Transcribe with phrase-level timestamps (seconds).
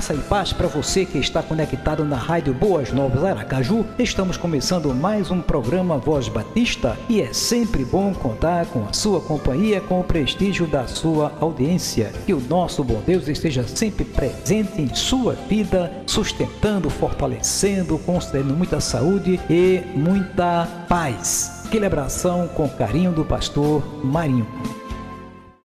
[0.00, 3.84] Graça e paz para você que está conectado na Rádio Boas Novas Aracaju.
[3.98, 9.20] Estamos começando mais um programa Voz Batista e é sempre bom contar com a sua
[9.20, 12.14] companhia, com o prestígio da sua audiência.
[12.24, 18.80] Que o nosso bom Deus esteja sempre presente em sua vida, sustentando, fortalecendo, concedendo muita
[18.80, 21.64] saúde e muita paz.
[21.66, 24.79] Aquele abração com carinho do pastor Marinho.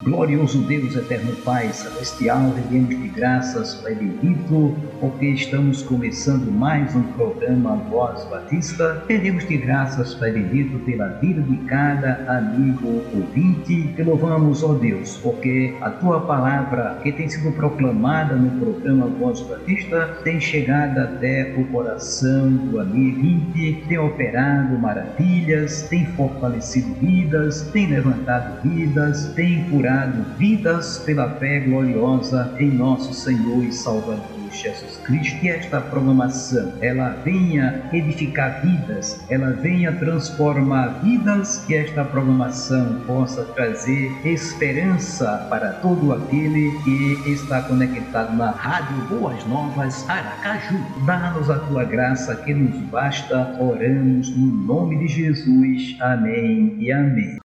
[0.06, 7.02] Glorioso Deus, eterno Pai celestial, rendemos de graças, Pai bendito, porque estamos começando mais um
[7.14, 9.04] programa Voz Batista.
[9.10, 13.96] Rendemos de graças, Pai bendito, pela vida de cada amigo ouvinte.
[13.96, 19.42] Te louvamos, ó Deus, porque a Tua palavra que tem sido proclamada no programa Voz
[19.42, 27.64] Batista tem chegado até o coração do amigo ouvinte, tem operado maravilhas, tem fortalecido vidas,
[27.74, 29.95] tem levantado vidas, tem curado
[30.38, 34.36] vidas pela fé gloriosa em nosso Senhor e Salvador.
[34.56, 42.04] Jesus Cristo, que esta programação ela venha edificar vidas, ela venha transformar vidas, que esta
[42.04, 50.80] programação possa trazer esperança para todo aquele que está conectado na Rádio Boas Novas Aracaju.
[51.06, 55.98] Dá-nos a tua graça que nos basta, oramos no nome de Jesus.
[56.00, 57.45] Amém e amém.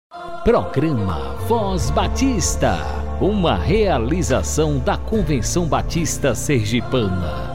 [0.46, 2.78] Programa Voz Batista,
[3.20, 7.55] uma realização da Convenção Batista Sergipana.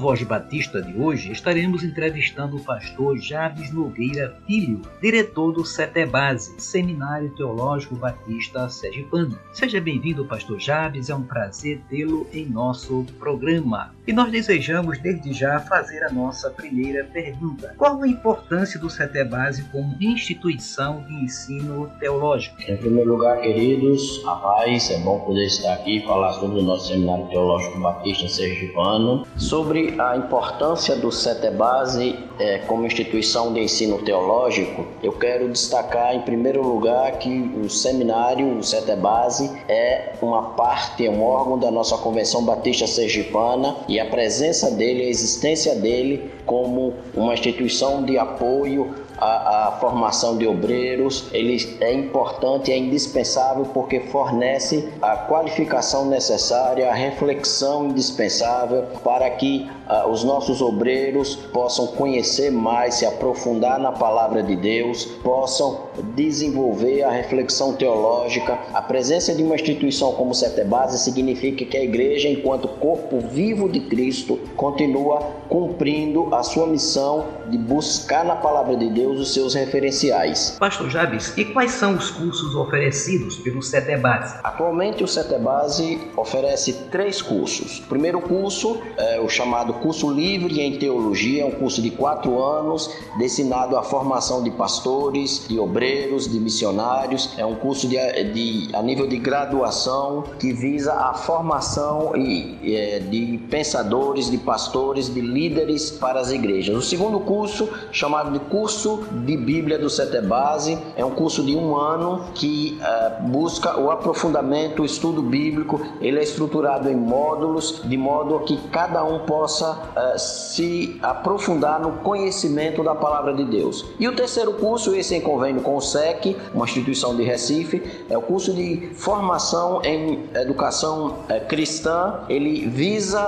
[0.00, 7.28] Voz Batista de hoje estaremos entrevistando o pastor Javes Nogueira Filho, diretor do CETEBASE, Seminário
[7.36, 9.38] Teológico Batista Sergipano.
[9.52, 13.94] Seja bem-vindo, pastor Javes, é um prazer tê-lo em nosso programa.
[14.06, 17.74] E nós desejamos desde já fazer a nossa primeira pergunta.
[17.76, 22.56] Qual a importância do CETEBASE como instituição de ensino teológico?
[22.66, 26.62] Em primeiro lugar, queridos, a paz, é bom poder estar aqui e falar sobre o
[26.62, 33.98] nosso Seminário Teológico Batista Sergipano, sobre a importância do CETEBASE é, como instituição de ensino
[33.98, 41.06] teológico, eu quero destacar em primeiro lugar que o seminário, o CETEBASE, é uma parte,
[41.06, 46.30] é um órgão da nossa Convenção Batista Sergipana e a presença dele, a existência dele
[46.46, 53.66] como uma instituição de apoio a, a, formação de obreiros, ele é importante, é indispensável
[53.66, 61.88] porque fornece a qualificação necessária, a reflexão indispensável para que uh, os nossos obreiros possam
[61.88, 68.58] conhecer mais, se aprofundar na palavra de Deus, possam desenvolver a reflexão teológica.
[68.72, 73.80] A presença de uma instituição como Setebase significa que a igreja, enquanto corpo vivo de
[73.80, 80.56] Cristo, continua cumprindo a sua missão de buscar na palavra de Deus os seus referenciais.
[80.58, 84.38] Pastor Jabes, e quais são os cursos oferecidos pelo Setebase?
[84.44, 87.80] Atualmente o Setebase oferece três cursos.
[87.80, 92.42] O primeiro curso é o chamado curso livre em teologia, é um curso de quatro
[92.42, 97.34] anos destinado à formação de pastores, de obreiros, de missionários.
[97.38, 97.96] É um curso de,
[98.32, 105.12] de a nível de graduação que visa a formação e, é, de pensadores, de pastores,
[105.12, 106.76] de líderes para as igrejas.
[106.76, 111.76] O segundo curso, chamado de curso de Bíblia do Setebase, é um curso de um
[111.76, 115.80] ano que uh, busca o aprofundamento, o estudo bíblico.
[116.00, 121.92] Ele é estruturado em módulos, de modo que cada um possa uh, se aprofundar no
[121.98, 123.86] conhecimento da palavra de Deus.
[123.98, 128.16] E o terceiro curso, esse em convênio com o SEC, uma instituição de Recife, é
[128.16, 132.20] o curso de formação em educação uh, cristã.
[132.28, 133.20] Ele visa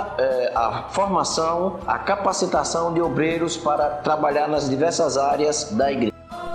[0.55, 6.13] a formação, a capacitação de obreiros para trabalhar nas diversas áreas da igreja.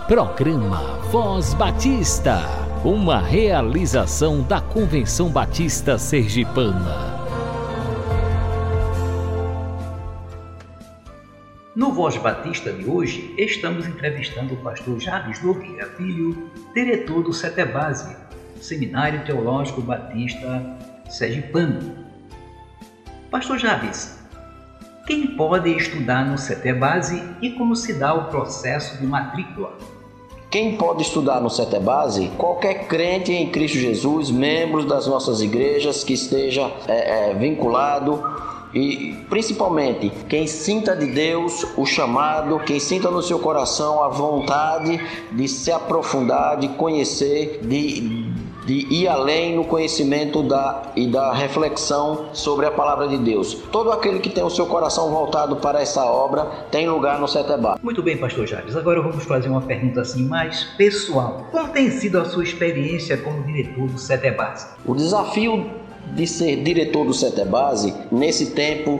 [0.08, 2.40] Programa Voz Batista,
[2.84, 7.18] uma realização da Convenção Batista Sergipana.
[11.76, 18.16] No Voz Batista de hoje, estamos entrevistando o pastor Javes Nogueira Filho, diretor do CETEBASE,
[18.60, 20.66] Seminário Teológico Batista
[21.08, 22.08] Sergipano.
[23.30, 24.17] Pastor Javes,
[25.08, 29.72] Quem pode estudar no CETEBASE e como se dá o processo de matrícula?
[30.52, 32.32] Quem pode estudar no CETEBASE?
[32.38, 38.22] Qualquer crente em Cristo Jesus, membros das nossas igrejas que esteja é, é, vinculado
[38.74, 45.00] e principalmente quem sinta de Deus o chamado, quem sinta no seu coração a vontade
[45.32, 48.30] de se aprofundar, de conhecer, de,
[48.68, 53.54] de ir além no conhecimento da, e da reflexão sobre a palavra de Deus.
[53.72, 57.80] Todo aquele que tem o seu coração voltado para essa obra tem lugar no Setebá.
[57.82, 58.76] Muito bem, pastor Javes.
[58.76, 61.48] Agora vamos fazer uma pergunta assim mais pessoal.
[61.50, 64.54] Como tem sido a sua experiência como diretor do Setebá?
[64.86, 65.72] O desafio
[66.14, 69.00] de ser diretor do Setebase nesse tempo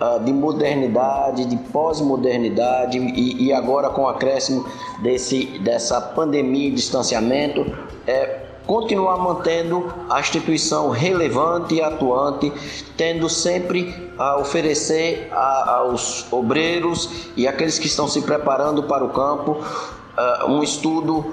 [0.00, 4.66] uh, de modernidade, de pós-modernidade e, e, agora com o acréscimo
[5.02, 7.64] desse, dessa pandemia e distanciamento,
[8.06, 12.52] é continuar mantendo a instituição relevante e atuante,
[12.96, 19.10] tendo sempre a oferecer a, aos obreiros e aqueles que estão se preparando para o
[19.10, 21.26] campo uh, um estudo uh,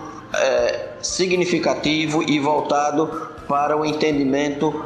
[1.02, 4.84] significativo e voltado para o entendimento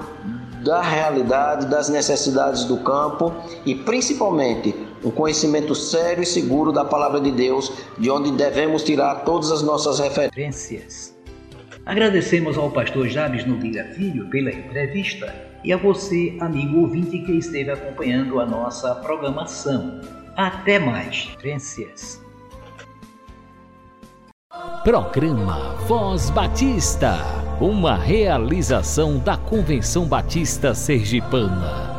[0.63, 3.31] da realidade, das necessidades do campo
[3.65, 9.23] e principalmente um conhecimento sério e seguro da palavra de Deus, de onde devemos tirar
[9.23, 11.14] todas as nossas referências.
[11.85, 15.33] Agradecemos ao pastor Jabes Nogueira Filho pela entrevista
[15.63, 20.01] e a você, amigo ouvinte, que esteve acompanhando a nossa programação.
[20.35, 21.29] Até mais.
[21.35, 22.23] Referências.
[24.83, 31.94] Programa Voz Batista uma realização da Convenção Batista Sergipana.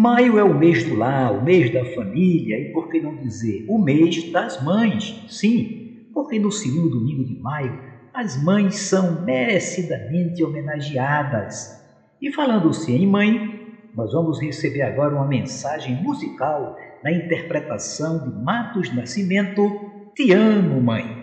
[0.00, 3.64] Maio é o mês do lar, o mês da família e, por que não dizer,
[3.68, 5.26] o mês das mães.
[5.26, 7.76] Sim, porque no segundo domingo de maio
[8.14, 11.52] as mães são merecidamente homenageadas.
[12.22, 13.40] E falando-se em mãe,
[13.92, 19.68] nós vamos receber agora uma mensagem musical na interpretação de Matos Nascimento
[20.14, 21.02] te amo, mãe.
[21.02, 21.17] Mãe,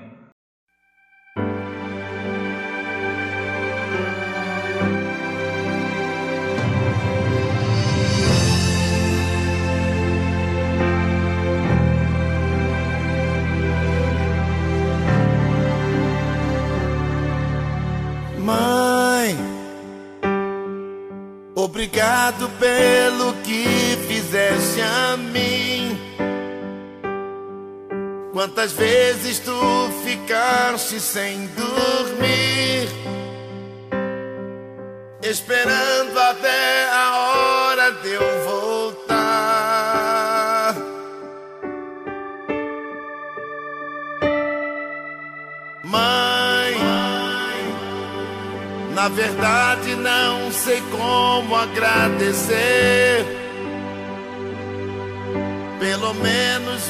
[21.86, 25.96] obrigado pelo que fizeste a mim.
[28.34, 29.54] Quantas vezes tu
[30.04, 32.90] ficaste sem dormir,
[35.22, 39.06] esperando até a hora de eu voltar.
[45.84, 46.35] Mãe,
[49.06, 53.24] na verdade não sei como agradecer
[55.80, 56.90] pelo menos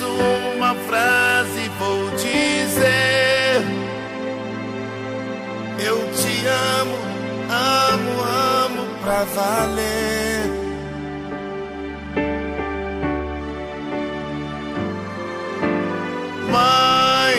[0.55, 3.61] uma frase vou dizer.
[5.77, 6.97] Eu te amo,
[7.51, 10.45] amo, amo pra valer.
[16.49, 17.35] Mãe,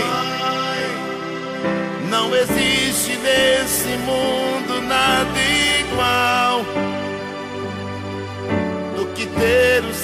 [2.11, 4.66] não existe nesse mundo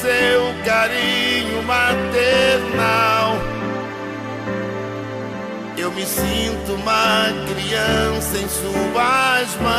[0.03, 3.39] seu carinho maternal.
[5.79, 9.77] Eu me sinto uma criança em suas mãos.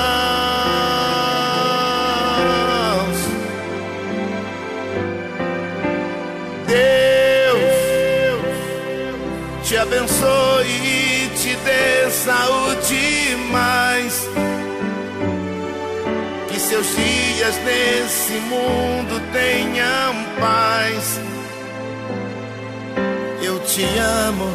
[6.68, 7.60] Deus
[9.68, 12.73] te abençoe e te dê saúde
[16.84, 21.20] seus dias nesse mundo tenham paz.
[23.42, 24.54] Eu te amo,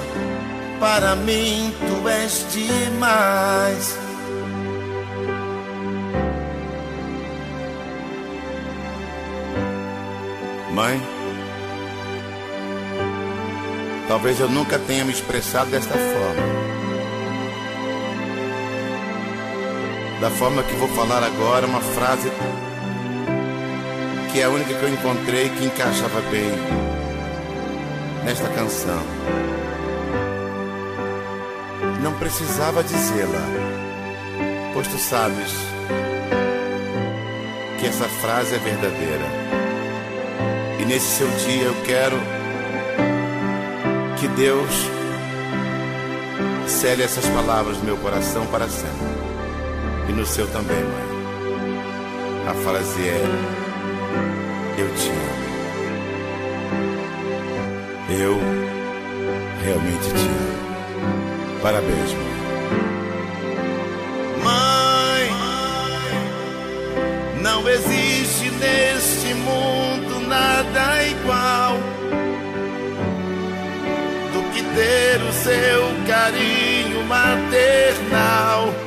[0.78, 3.98] para mim tu és demais.
[10.72, 11.00] Mãe,
[14.06, 16.67] talvez eu nunca tenha me expressado desta forma.
[20.20, 22.30] Da forma que vou falar agora, uma frase
[24.32, 26.50] que é a única que eu encontrei que encaixava bem
[28.24, 29.00] nesta canção.
[32.02, 33.40] Não precisava dizê-la,
[34.74, 35.52] pois tu sabes
[37.78, 39.24] que essa frase é verdadeira.
[40.80, 42.16] E nesse seu dia eu quero
[44.18, 44.70] que Deus
[46.66, 49.27] cele essas palavras no meu coração para sempre
[50.08, 51.18] e no seu também, mãe.
[52.48, 53.24] A frase é:
[54.78, 55.48] Eu te amo.
[58.10, 58.40] Eu
[59.62, 61.60] realmente te amo.
[61.62, 62.38] Parabéns, mãe.
[64.44, 65.30] Mãe,
[67.42, 71.76] não existe neste mundo nada igual
[74.32, 78.77] do que ter o seu carinho maternal.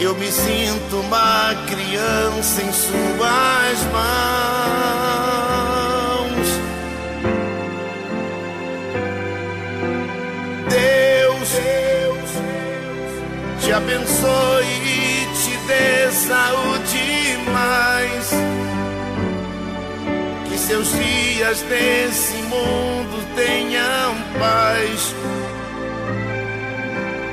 [0.00, 4.00] Eu me sinto uma criança em suas mãos.
[10.70, 12.30] Deus, Deus
[13.60, 18.30] te abençoe e te dê saúde mais.
[20.48, 25.14] Que seus dias nesse mundo tenham paz.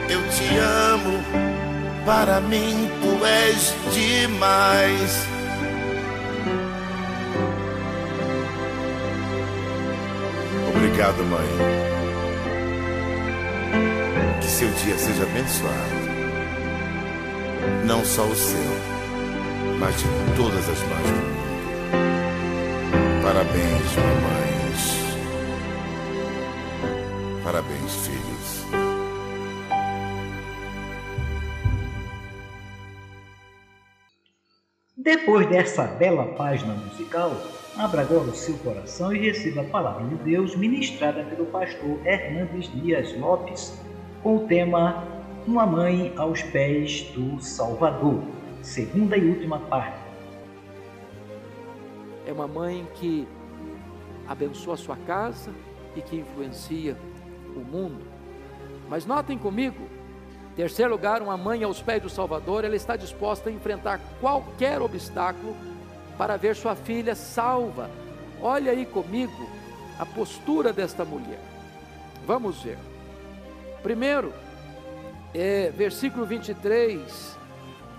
[0.10, 1.47] Eu te amo
[2.08, 5.28] para mim tu és demais.
[10.70, 11.50] Obrigado, mãe.
[14.40, 16.08] Que seu dia seja abençoado.
[17.86, 18.72] Não só o seu,
[19.78, 20.06] mas de
[20.38, 21.38] todas as mães do mundo.
[23.22, 24.96] Parabéns, mamães.
[27.44, 28.37] Parabéns, filhos.
[35.08, 37.32] Depois dessa bela página musical,
[37.78, 42.70] abra agora o seu coração e receba a palavra de Deus ministrada pelo pastor Hernandes
[42.74, 43.82] Dias Lopes,
[44.22, 45.08] com o tema
[45.48, 48.22] Uma Mãe aos Pés do Salvador,
[48.62, 49.98] segunda e última parte.
[52.26, 53.26] É uma mãe que
[54.28, 55.54] abençoa a sua casa
[55.96, 56.98] e que influencia
[57.56, 58.06] o mundo.
[58.90, 59.88] Mas notem comigo
[60.58, 65.56] Terceiro lugar, uma mãe aos pés do Salvador, ela está disposta a enfrentar qualquer obstáculo
[66.18, 67.92] para ver sua filha salva.
[68.42, 69.48] Olha aí comigo
[70.00, 71.40] a postura desta mulher.
[72.26, 72.80] Vamos ver.
[73.84, 74.34] Primeiro,
[75.32, 77.38] é, versículo 23,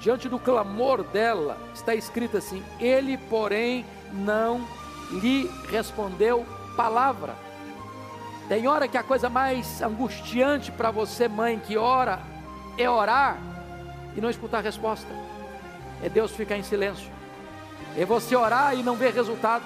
[0.00, 4.66] diante do clamor dela, está escrito assim: Ele, porém, não
[5.12, 6.44] lhe respondeu
[6.76, 7.36] palavra.
[8.48, 12.18] Tem hora que a coisa mais angustiante para você, mãe, que ora,
[12.78, 13.36] é orar
[14.16, 15.08] e não escutar resposta,
[16.02, 17.10] é Deus ficar em silêncio,
[17.96, 19.64] é você orar e não ver resultado,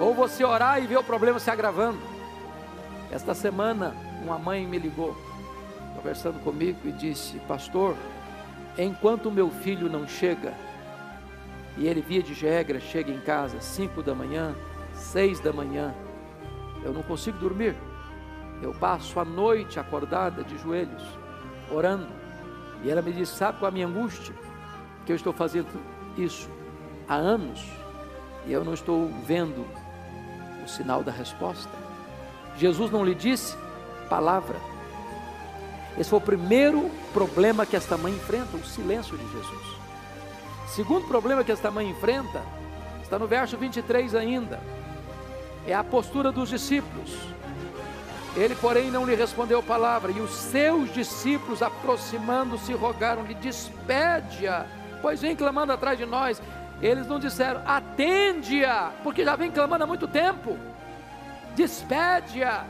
[0.00, 1.98] ou você orar e ver o problema se agravando.
[3.10, 5.14] Esta semana, uma mãe me ligou,
[5.94, 7.94] conversando comigo, e disse: Pastor,
[8.78, 10.54] enquanto meu filho não chega,
[11.76, 14.54] e ele via de regra chega em casa cinco da manhã,
[14.94, 15.94] seis da manhã,
[16.82, 17.76] eu não consigo dormir.
[18.60, 21.17] Eu passo a noite acordada de joelhos
[21.70, 22.08] orando.
[22.82, 24.34] E ela me disse: Sabe qual a minha angústia?
[25.04, 25.68] Que eu estou fazendo
[26.16, 26.48] isso
[27.08, 27.64] há anos
[28.46, 29.66] e eu não estou vendo
[30.64, 31.70] o sinal da resposta.
[32.56, 33.56] Jesus não lhe disse
[34.08, 34.56] palavra.
[35.98, 39.78] Esse foi o primeiro problema que esta mãe enfrenta, o silêncio de Jesus.
[40.68, 42.42] Segundo problema que esta mãe enfrenta,
[43.02, 44.60] está no verso 23 ainda,
[45.66, 47.10] é a postura dos discípulos.
[48.38, 54.64] Ele, porém, não lhe respondeu palavra, e os seus discípulos, aproximando-se, rogaram-lhe: despede-a,
[55.02, 56.40] pois vem clamando atrás de nós.
[56.80, 60.56] Eles não disseram: atende-a, porque já vem clamando há muito tempo.
[61.56, 62.64] Despede-a,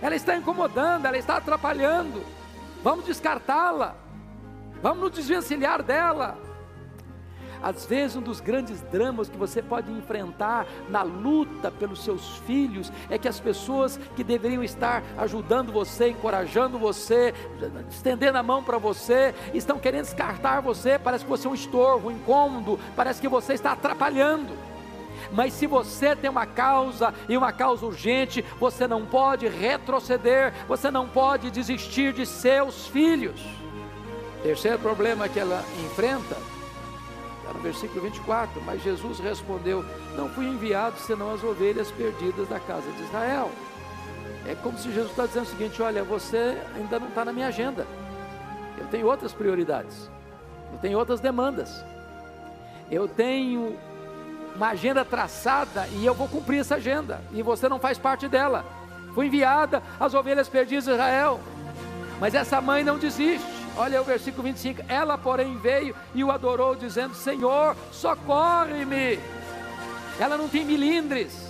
[0.00, 2.24] ela está incomodando, ela está atrapalhando.
[2.82, 3.94] Vamos descartá-la,
[4.82, 6.38] vamos nos desvencilhar dela.
[7.64, 12.92] Às vezes, um dos grandes dramas que você pode enfrentar na luta pelos seus filhos
[13.08, 17.32] é que as pessoas que deveriam estar ajudando você, encorajando você,
[17.88, 20.98] estendendo a mão para você, estão querendo descartar você.
[20.98, 24.52] Parece que você é um estorvo, um incômodo, parece que você está atrapalhando.
[25.32, 30.90] Mas se você tem uma causa e uma causa urgente, você não pode retroceder, você
[30.90, 33.40] não pode desistir de seus filhos.
[34.42, 36.36] Terceiro problema que ela enfrenta
[37.54, 38.60] no versículo 24.
[38.62, 39.84] Mas Jesus respondeu:
[40.16, 43.50] Não fui enviado senão as ovelhas perdidas da casa de Israel.
[44.46, 47.46] É como se Jesus está dizendo o seguinte: Olha, você ainda não está na minha
[47.46, 47.86] agenda.
[48.78, 50.10] Eu tenho outras prioridades.
[50.72, 51.84] Eu tenho outras demandas.
[52.90, 53.76] Eu tenho
[54.54, 57.20] uma agenda traçada e eu vou cumprir essa agenda.
[57.32, 58.64] E você não faz parte dela.
[59.14, 61.40] Fui enviada às ovelhas perdidas de Israel.
[62.20, 63.53] Mas essa mãe não desiste.
[63.76, 69.18] Olha o versículo 25: Ela, porém, veio e o adorou, dizendo: Senhor, socorre-me.
[70.18, 71.44] Ela não tem milindres.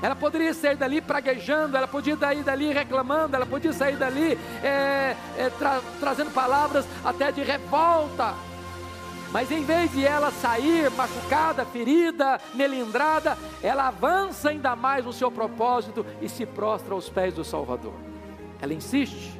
[0.00, 5.16] Ela poderia sair dali praguejando, ela podia sair dali reclamando, ela podia sair dali é,
[5.36, 8.32] é, tra trazendo palavras até de revolta.
[9.32, 15.30] Mas em vez de ela sair machucada, ferida, melindrada, ela avança ainda mais no seu
[15.30, 17.94] propósito e se prostra aos pés do Salvador.
[18.62, 19.38] Ela insiste,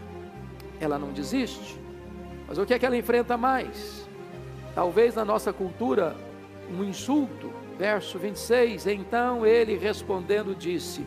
[0.80, 1.87] ela não desiste.
[2.48, 4.08] Mas o que é que ela enfrenta mais?
[4.74, 6.16] Talvez na nossa cultura,
[6.70, 7.52] um insulto.
[7.78, 11.06] Verso 26: Então ele respondendo disse: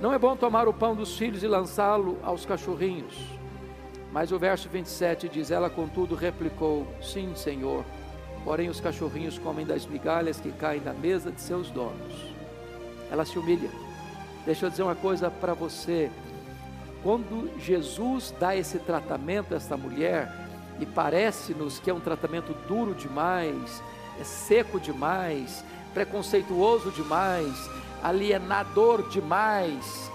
[0.00, 3.14] Não é bom tomar o pão dos filhos e lançá-lo aos cachorrinhos.
[4.10, 7.84] Mas o verso 27 diz: Ela, contudo, replicou: Sim, Senhor.
[8.44, 12.34] Porém, os cachorrinhos comem das migalhas que caem da mesa de seus donos.
[13.10, 13.70] Ela se humilha.
[14.44, 16.10] Deixa eu dizer uma coisa para você.
[17.02, 20.43] Quando Jesus dá esse tratamento a esta mulher,
[20.78, 23.82] e parece-nos que é um tratamento duro demais,
[24.20, 27.70] é seco demais, preconceituoso demais,
[28.02, 30.10] alienador demais,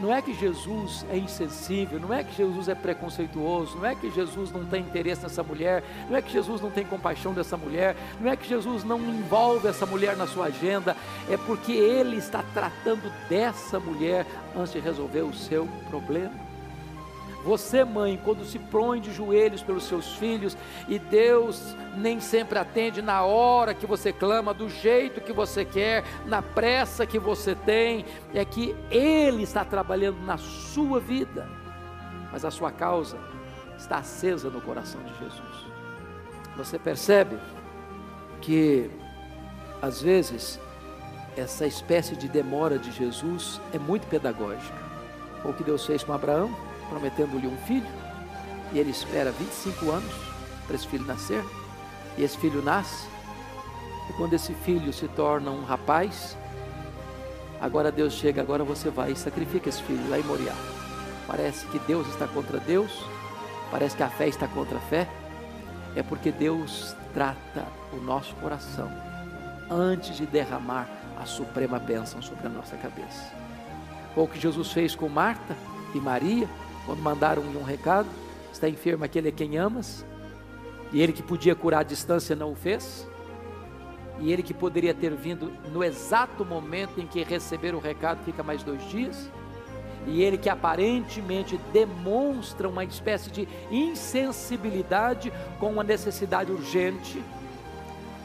[0.00, 4.10] não é que Jesus é insensível, não é que Jesus é preconceituoso, não é que
[4.10, 7.96] Jesus não tem interesse nessa mulher, não é que Jesus não tem compaixão dessa mulher,
[8.20, 10.96] não é que Jesus não envolve essa mulher na sua agenda,
[11.30, 16.51] é porque Ele está tratando dessa mulher antes de resolver o seu problema.
[17.44, 20.56] Você, mãe, quando se põe de joelhos pelos seus filhos
[20.88, 26.04] e Deus nem sempre atende na hora que você clama, do jeito que você quer,
[26.24, 31.48] na pressa que você tem, é que Ele está trabalhando na sua vida,
[32.30, 33.18] mas a sua causa
[33.76, 35.66] está acesa no coração de Jesus.
[36.56, 37.36] Você percebe
[38.40, 38.88] que,
[39.80, 40.60] às vezes,
[41.36, 44.80] essa espécie de demora de Jesus é muito pedagógica.
[45.44, 46.54] O que Deus fez com Abraão,
[46.92, 47.88] prometendo-lhe um filho,
[48.72, 50.14] e ele espera 25 anos
[50.66, 51.42] para esse filho nascer,
[52.18, 53.06] e esse filho nasce,
[54.10, 56.36] e quando esse filho se torna um rapaz,
[57.60, 60.54] agora Deus chega, agora você vai e sacrifica esse filho lá em Moriá.
[61.26, 62.92] Parece que Deus está contra Deus,
[63.70, 65.08] parece que a fé está contra a fé,
[65.96, 68.90] é porque Deus trata o nosso coração
[69.70, 70.86] antes de derramar
[71.18, 73.32] a suprema bênção sobre a nossa cabeça.
[74.14, 75.56] Foi o que Jesus fez com Marta
[75.94, 76.48] e Maria,
[76.86, 78.08] quando mandaram um recado:
[78.52, 80.04] está enfermo aquele a quem amas,
[80.92, 83.08] e ele que podia curar à distância não o fez,
[84.20, 88.42] e ele que poderia ter vindo no exato momento em que receber o recado, fica
[88.42, 89.30] mais dois dias,
[90.06, 97.22] e ele que aparentemente demonstra uma espécie de insensibilidade com uma necessidade urgente,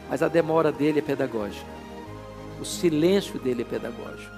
[0.10, 1.66] mas a demora dele é pedagógica,
[2.60, 4.36] o silêncio dele é pedagógico.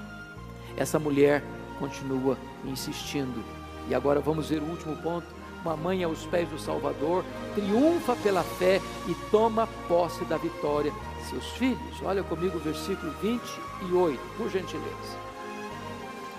[0.78, 1.44] Essa mulher
[1.80, 3.44] continua insistindo
[3.90, 5.26] e agora vamos ver o último ponto.
[5.62, 10.94] Uma mãe aos pés do Salvador triunfa pela fé e toma posse da vitória.
[11.30, 15.18] Seus filhos, olha comigo o versículo 28, por gentileza.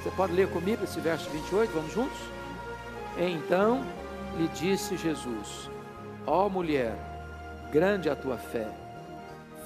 [0.02, 1.70] Você pode ler comigo esse verso 28?
[1.72, 2.18] Vamos juntos?
[3.18, 3.84] Então
[4.38, 5.68] lhe disse Jesus:
[6.26, 6.96] Ó mulher,
[7.70, 8.68] grande a tua fé,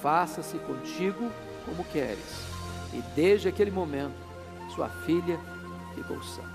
[0.01, 1.31] faça-se contigo
[1.65, 2.45] como queres.
[2.93, 4.15] E desde aquele momento,
[4.73, 5.39] sua filha
[5.95, 6.54] ficou sã.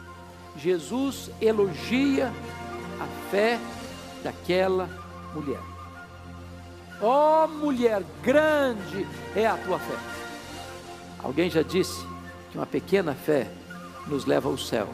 [0.56, 2.32] Jesus elogia
[3.00, 3.58] a fé
[4.22, 4.88] daquela
[5.34, 5.60] mulher.
[7.00, 9.96] Ó oh, mulher, grande é a tua fé.
[11.18, 12.04] Alguém já disse
[12.50, 13.46] que uma pequena fé
[14.06, 14.88] nos leva ao céu,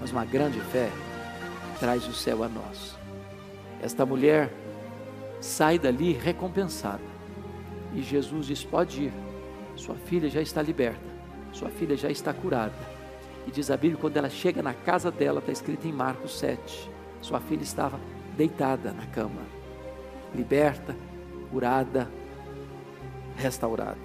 [0.00, 0.90] mas uma grande fé
[1.80, 2.96] traz o céu a nós.
[3.82, 4.52] Esta mulher
[5.40, 7.02] sai dali recompensada.
[7.94, 9.12] E Jesus diz: Pode ir,
[9.74, 11.00] sua filha já está liberta,
[11.52, 12.97] sua filha já está curada
[13.48, 16.90] e diz a Bíblia, quando ela chega na casa dela, está escrito em Marcos 7,
[17.22, 17.98] sua filha estava
[18.36, 19.40] deitada na cama,
[20.34, 20.94] liberta,
[21.50, 22.10] curada,
[23.38, 23.96] restaurada.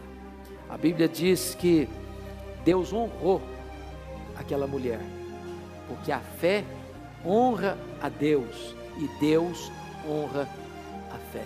[0.69, 1.89] A Bíblia diz que
[2.63, 3.41] Deus honrou
[4.37, 5.01] aquela mulher,
[5.89, 6.63] porque a fé
[7.25, 9.69] honra a Deus e Deus
[10.07, 10.47] honra
[11.11, 11.45] a fé.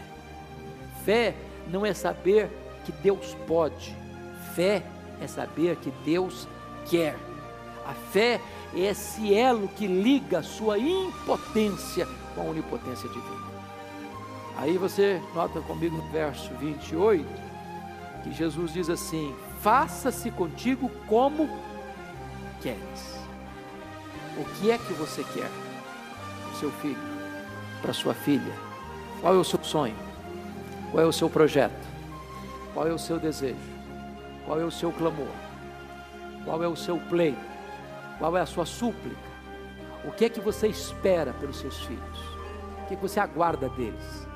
[1.04, 1.34] Fé
[1.68, 2.48] não é saber
[2.86, 3.98] que Deus pode,
[4.54, 4.84] fé
[5.20, 6.48] é saber que Deus
[6.88, 7.27] quer.
[7.88, 8.42] A fé
[8.76, 13.48] é esse elo que liga a sua impotência com a onipotência divina.
[14.58, 17.26] Aí você nota comigo no verso 28
[18.24, 21.50] que Jesus diz assim: Faça-se contigo como
[22.62, 23.18] queres.
[24.38, 25.50] O que é que você quer?
[26.44, 26.98] Para seu filho,
[27.82, 28.54] para sua filha.
[29.22, 29.96] Qual é o seu sonho?
[30.92, 31.88] Qual é o seu projeto?
[32.74, 33.56] Qual é o seu desejo?
[34.46, 35.32] Qual é o seu clamor?
[36.44, 37.57] Qual é o seu pleito?
[38.18, 39.28] Qual é a sua súplica?
[40.04, 42.20] O que é que você espera pelos seus filhos?
[42.84, 44.28] O que, é que você aguarda deles?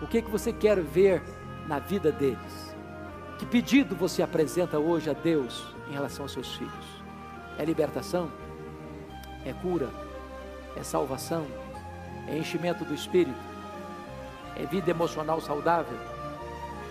[0.00, 1.22] O que é que você quer ver
[1.66, 2.76] na vida deles?
[3.38, 7.02] Que pedido você apresenta hoje a Deus em relação aos seus filhos?
[7.58, 8.30] É libertação?
[9.44, 9.90] É cura?
[10.76, 11.46] É salvação?
[12.28, 13.52] É enchimento do espírito?
[14.56, 15.98] é vida emocional saudável,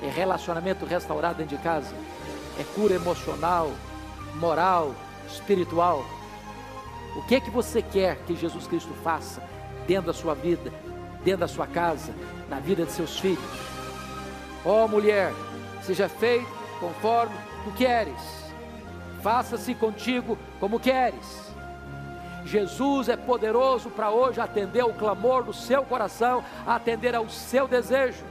[0.02, 1.94] é relacionamento restaurado dentro de casa,
[2.60, 3.72] é cura emocional,
[4.36, 4.94] moral,
[5.34, 6.06] espiritual.
[7.16, 9.42] O que é que você quer que Jesus Cristo faça
[9.88, 10.72] dentro da sua vida,
[11.24, 12.14] dentro da sua casa,
[12.50, 13.44] na vida de seus filhos?
[14.64, 15.34] Ó oh, mulher,
[15.82, 16.48] seja feito
[16.80, 18.42] conforme tu queres.
[19.22, 21.52] Faça-se contigo como queres.
[22.46, 28.24] Jesus é poderoso para hoje atender o clamor do seu coração, atender ao seu desejo.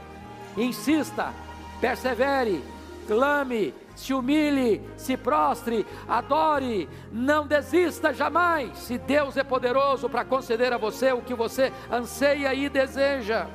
[0.57, 1.33] Insista,
[1.79, 2.61] persevere,
[3.07, 8.75] clame, se humilhe, se prostre, adore, não desista jamais.
[8.79, 13.47] Se Deus é poderoso para conceder a você o que você anseia e deseja.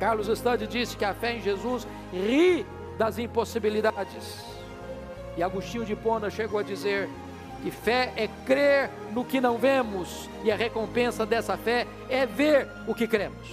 [0.00, 2.66] Carlos Stade disse que a fé em Jesus ri
[2.98, 4.44] das impossibilidades.
[5.36, 7.08] E Agostinho de Pona chegou a dizer
[7.62, 12.66] que fé é crer no que não vemos, e a recompensa dessa fé é ver
[12.88, 13.48] o que cremos.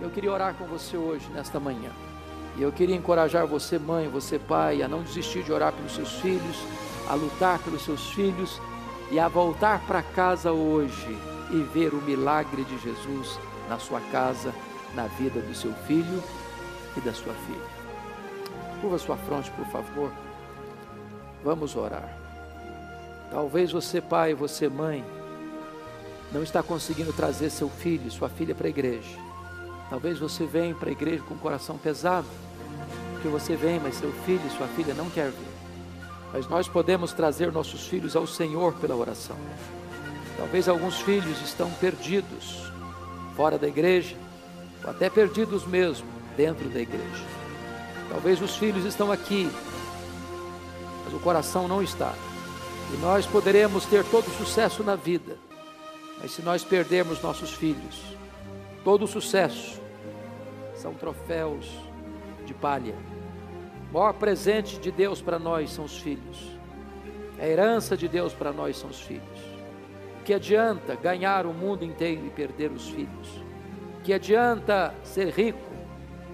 [0.00, 1.90] Eu queria orar com você hoje, nesta manhã.
[2.56, 6.12] E eu queria encorajar você, mãe, você, pai, a não desistir de orar pelos seus
[6.20, 6.56] filhos,
[7.08, 8.60] a lutar pelos seus filhos
[9.10, 11.16] e a voltar para casa hoje
[11.50, 13.38] e ver o milagre de Jesus
[13.68, 14.54] na sua casa,
[14.94, 16.22] na vida do seu filho
[16.96, 17.82] e da sua filha.
[18.80, 20.12] Curva sua fronte, por favor.
[21.42, 22.18] Vamos orar.
[23.30, 25.04] Talvez você, pai, você, mãe,
[26.32, 29.31] não está conseguindo trazer seu filho, sua filha para a igreja.
[29.92, 32.26] Talvez você venha para a igreja com o coração pesado,
[33.12, 35.52] porque você vem, mas seu filho e sua filha não quer vir.
[36.32, 39.36] Mas nós podemos trazer nossos filhos ao Senhor pela oração.
[40.38, 42.72] Talvez alguns filhos estão perdidos
[43.36, 44.16] fora da igreja,
[44.82, 47.26] ou até perdidos mesmo dentro da igreja.
[48.08, 49.52] Talvez os filhos estão aqui,
[51.04, 52.14] mas o coração não está.
[52.94, 55.36] E nós poderemos ter todo sucesso na vida,
[56.18, 58.00] mas se nós perdermos nossos filhos,
[58.82, 59.81] todo sucesso
[60.82, 61.70] são troféus
[62.44, 62.96] de palha.
[63.88, 66.58] O maior presente de Deus para nós são os filhos.
[67.38, 69.40] A herança de Deus para nós são os filhos.
[70.20, 73.28] O que adianta ganhar o mundo inteiro e perder os filhos?
[73.98, 75.72] O que adianta ser rico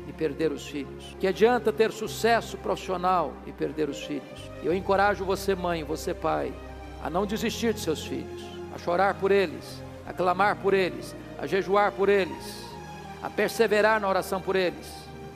[0.06, 1.12] e perder os filhos?
[1.12, 4.50] O que adianta ter sucesso profissional e perder os filhos?
[4.62, 6.54] Eu encorajo você, mãe, você, pai,
[7.02, 8.42] a não desistir de seus filhos,
[8.74, 12.67] a chorar por eles, a clamar por eles, a jejuar por eles,
[13.22, 14.87] a perseverar na oração por eles,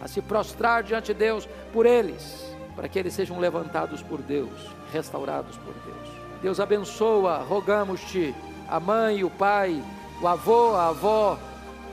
[0.00, 4.50] a se prostrar diante de Deus por eles, para que eles sejam levantados por Deus,
[4.92, 6.08] restaurados por Deus.
[6.42, 8.34] Deus abençoa, rogamos-te,
[8.68, 9.82] a mãe, o pai,
[10.20, 11.38] o avô, a avó,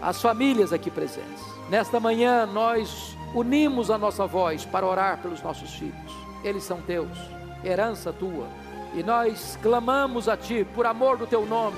[0.02, 1.43] as famílias aqui presentes.
[1.69, 6.12] Nesta manhã nós unimos a nossa voz para orar pelos nossos filhos.
[6.43, 7.17] Eles são teus,
[7.63, 8.47] herança tua.
[8.95, 11.78] E nós clamamos a Ti, por amor do Teu nome,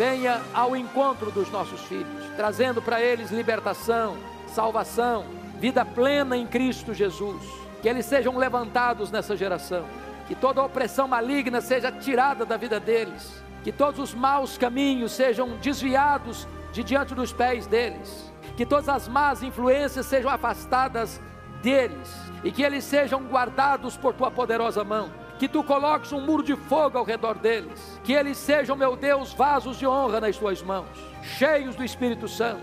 [0.00, 5.26] venha ao encontro dos nossos filhos, trazendo para eles libertação, salvação,
[5.58, 7.42] vida plena em Cristo Jesus.
[7.82, 9.84] Que eles sejam levantados nessa geração,
[10.26, 15.58] que toda opressão maligna seja tirada da vida deles, que todos os maus caminhos sejam
[15.58, 21.20] desviados de diante dos pés deles, que todas as más influências sejam afastadas
[21.62, 22.10] deles
[22.42, 25.19] e que eles sejam guardados por tua poderosa mão.
[25.40, 29.32] Que tu coloques um muro de fogo ao redor deles, que eles sejam, meu Deus,
[29.32, 30.86] vasos de honra nas tuas mãos,
[31.22, 32.60] cheios do Espírito Santo,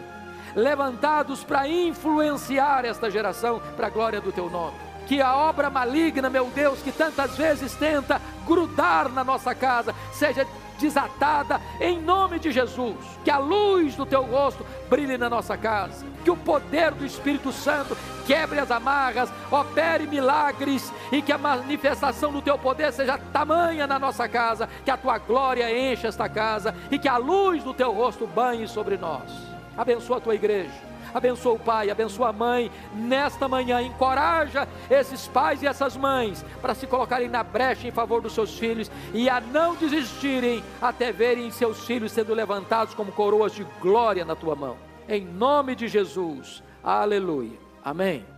[0.56, 4.78] levantados para influenciar esta geração para a glória do teu nome.
[5.08, 10.46] Que a obra maligna, meu Deus, que tantas vezes tenta grudar na nossa casa, seja
[10.78, 12.96] desatada em nome de Jesus.
[13.24, 16.06] Que a luz do teu rosto brilhe na nossa casa.
[16.24, 22.32] Que o poder do Espírito Santo quebre as amarras, opere milagres e que a manifestação
[22.32, 24.70] do teu poder seja tamanha na nossa casa.
[24.84, 28.68] Que a tua glória encha esta casa e que a luz do teu rosto banhe
[28.68, 29.32] sobre nós.
[29.78, 35.62] Abençoa a tua igreja abençoa o pai, abençoa a mãe, nesta manhã, encoraja esses pais
[35.62, 39.40] e essas mães para se colocarem na brecha em favor dos seus filhos e a
[39.40, 44.78] não desistirem até verem seus filhos sendo levantados como coroas de glória na tua mão.
[45.08, 48.37] Em nome de Jesus, aleluia, amém.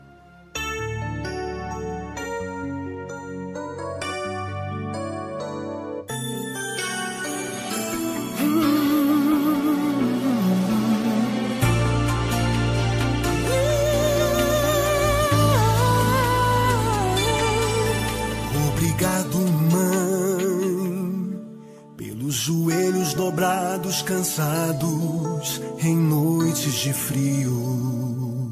[27.10, 28.52] Frio.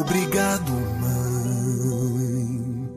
[0.00, 2.88] Obrigado, mãe,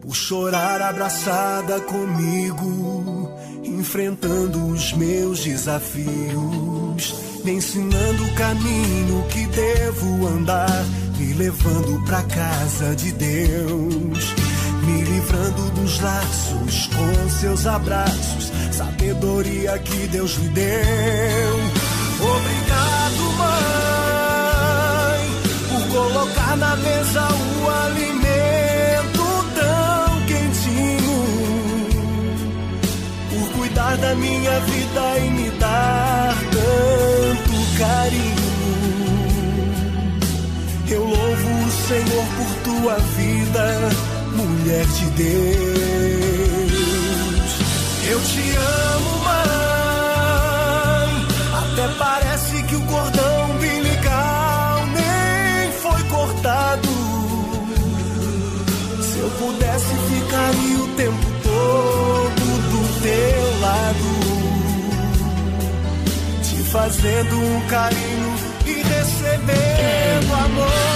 [0.00, 3.30] por chorar abraçada comigo,
[3.62, 7.14] enfrentando os meus desafios.
[7.44, 10.84] me ensinando o caminho que devo andar,
[11.18, 14.34] me levando pra casa de Deus,
[14.86, 21.83] me livrando dos laços com seus abraços, sabedoria que Deus lhe deu.
[22.20, 25.22] Obrigado, mãe,
[25.68, 29.24] por colocar na mesa o alimento
[29.54, 31.18] tão quentinho,
[33.30, 38.44] por cuidar da minha vida e me dar tanto carinho.
[40.88, 43.90] Eu louvo o Senhor por tua vida,
[44.36, 46.74] mulher de Deus.
[48.06, 49.23] Eu te amo,
[51.98, 56.88] parece que o cordão umbilical nem foi cortado.
[59.02, 64.10] Se eu pudesse, ficaria o tempo todo do teu lado,
[66.42, 68.34] te fazendo um carinho
[68.66, 70.93] e recebendo amor.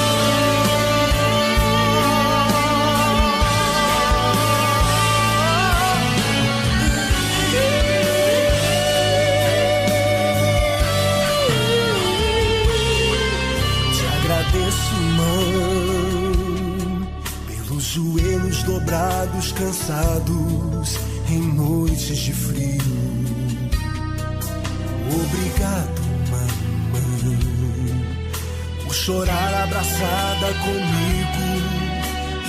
[30.54, 31.46] Comigo,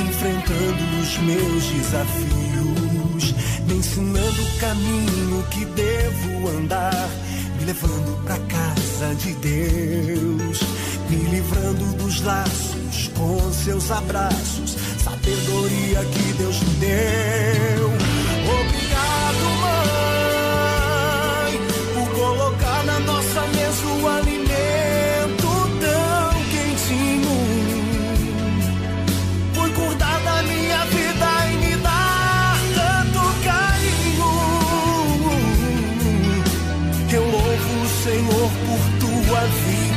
[0.08, 3.36] enfrentando os meus desafios,
[3.68, 7.10] me ensinando o caminho que devo andar,
[7.58, 10.60] me levando pra casa de Deus,
[11.10, 17.69] me livrando dos laços com seus abraços, sabedoria que Deus me deu.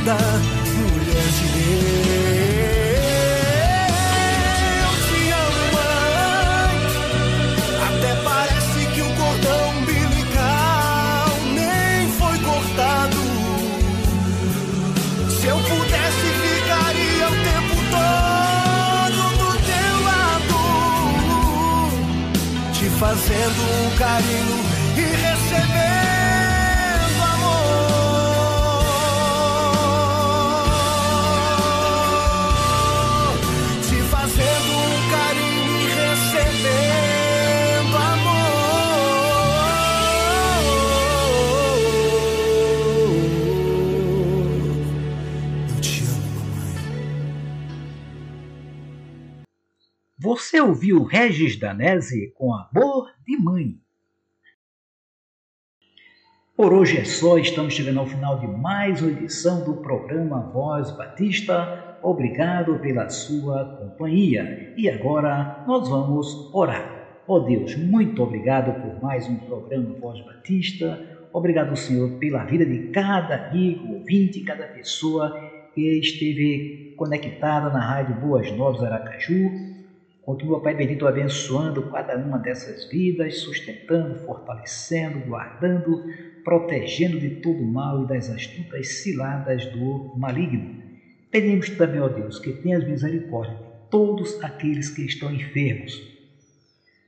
[0.03, 0.17] Vida,
[0.75, 2.03] mulher de Deus.
[4.83, 6.73] Eu te amo, mãe.
[7.87, 13.21] Até parece que o cordão umbilical nem foi cortado.
[15.29, 20.59] Se eu pudesse, ficaria o tempo todo do teu lado,
[22.73, 24.62] te fazendo um carinho
[50.23, 53.75] Você ouviu Regis Danese com Amor de Mãe.
[56.55, 60.91] Por hoje é só, estamos chegando ao final de mais uma edição do programa Voz
[60.91, 61.97] Batista.
[62.01, 64.73] Obrigado pela sua companhia.
[64.77, 67.21] E agora nós vamos orar.
[67.27, 71.05] Ó Deus, muito obrigado por mais um programa Voz Batista.
[71.33, 75.37] Obrigado, Senhor, pela vida de cada amigo, ouvinte, cada pessoa
[75.75, 79.72] que esteve conectada na Rádio Boas Novas Aracaju.
[80.25, 86.01] Continua, Pai bendito, abençoando cada uma dessas vidas, sustentando, fortalecendo, guardando,
[86.45, 90.81] protegendo de todo mal e das astutas ciladas do maligno.
[91.29, 96.01] Pedimos também, ó Deus, que tenhas misericórdia de todos aqueles que estão enfermos,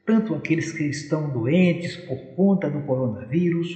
[0.05, 3.69] tanto aqueles que estão doentes por conta do coronavírus,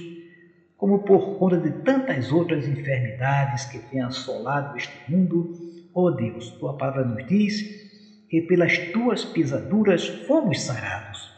[0.76, 5.54] como por conta de tantas outras enfermidades que têm assolado este mundo.
[5.94, 7.89] Ó Deus, tua palavra nos diz
[8.30, 11.28] que pelas tuas pisaduras fomos sarados.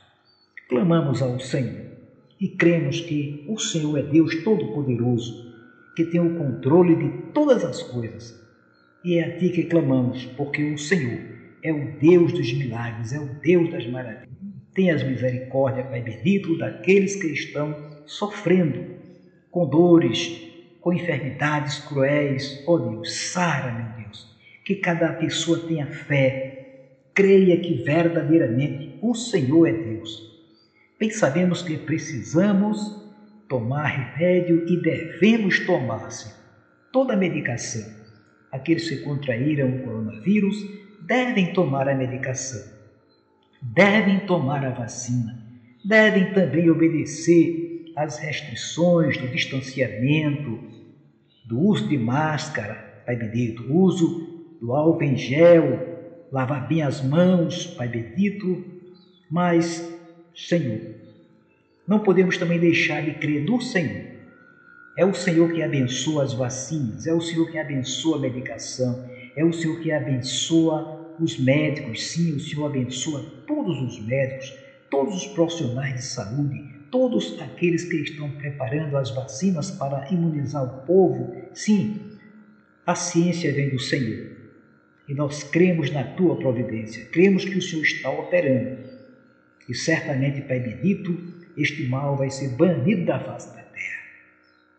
[0.69, 1.87] Clamamos ao Senhor
[2.39, 5.55] e cremos que o Senhor é Deus Todo-Poderoso,
[5.97, 8.39] que tem o controle de todas as coisas.
[9.03, 11.21] E é a Ti que clamamos, porque o Senhor
[11.63, 14.29] é o Deus dos milagres, é o Deus das maravilhas.
[14.75, 17.75] Tenhas misericórdia, Pai bendito, daqueles que estão
[18.07, 18.85] sofrendo
[19.51, 20.43] com dores,
[20.81, 22.63] com enfermidades cruéis.
[22.67, 26.62] Ó oh Deus, sara, meu Deus, que cada pessoa tenha fé,
[27.15, 30.33] creia que verdadeiramente o Senhor é Deus.
[30.99, 33.03] Bem sabemos que precisamos
[33.49, 36.33] tomar remédio e devemos tomar-se
[36.93, 38.03] toda a medicação.
[38.51, 40.57] Aqueles que contraíram o coronavírus
[41.07, 42.63] devem tomar a medicação,
[43.61, 45.43] devem tomar a vacina,
[45.85, 50.59] devem também obedecer às restrições do distanciamento
[51.45, 55.92] do uso de máscara, Pai bendito, uso do álcool em gel,
[56.33, 58.65] lavar bem as mãos, Pai bendito,
[59.31, 59.87] mas,
[60.35, 60.81] Senhor,
[61.87, 64.11] não podemos também deixar de crer no Senhor.
[64.97, 69.45] É o Senhor que abençoa as vacinas, é o Senhor que abençoa a medicação, é
[69.45, 74.55] o Senhor que abençoa os médicos, sim, o Senhor abençoa todos os médicos,
[74.91, 80.87] todos os profissionais de saúde, todos aqueles que estão preparando as vacinas para imunizar o
[80.87, 81.35] povo.
[81.55, 82.19] Sim,
[82.87, 84.42] a ciência vem do Senhor.
[85.09, 88.79] E nós cremos na tua providência, cremos que o Senhor está operando.
[89.69, 91.17] E certamente, Pai bendito,
[91.57, 94.03] este mal vai ser banido da face da terra.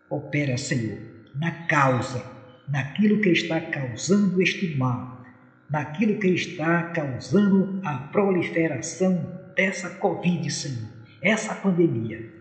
[0.10, 0.98] Opera, Senhor,
[1.36, 2.24] na causa,
[2.68, 5.26] naquilo que está causando este mal,
[5.70, 10.90] naquilo que está causando a proliferação dessa Covid, Senhor,
[11.22, 12.32] essa pandemia.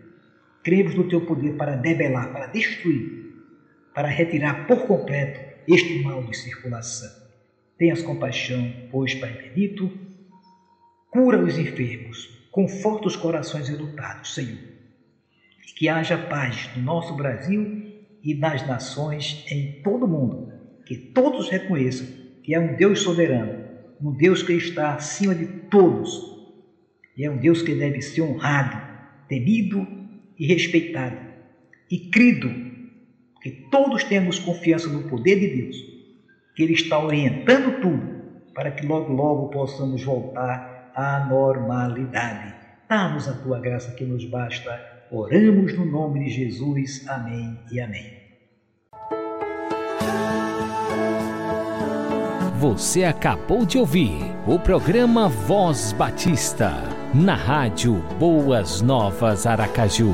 [0.63, 3.35] Cremos no teu poder para debelar, para destruir,
[3.93, 7.22] para retirar por completo este mal de circulação.
[7.83, 9.91] Tenhas compaixão, pois, Pai bendito,
[11.11, 14.57] cura os enfermos, conforta os corações enlutados, Senhor.
[14.57, 17.91] E que haja paz no nosso Brasil
[18.23, 20.53] e nas nações em todo o mundo.
[20.85, 22.07] Que todos reconheçam
[22.41, 23.65] que é um Deus soberano,
[24.01, 26.21] um Deus que está acima de todos
[27.17, 28.81] e é um Deus que deve ser honrado,
[29.27, 29.85] temido
[30.39, 31.17] e respeitado.
[31.91, 32.49] E crido,
[33.41, 35.92] que todos temos confiança no poder de Deus,
[36.55, 38.13] que Ele está orientando tudo
[38.53, 42.53] para que logo, logo possamos voltar à normalidade.
[42.87, 44.79] Dá-nos a tua graça que nos basta.
[45.11, 47.07] Oramos no nome de Jesus.
[47.07, 48.23] Amém e amém.
[52.59, 56.71] Você acabou de ouvir o programa Voz Batista
[57.13, 60.13] na Rádio Boas Novas Aracaju.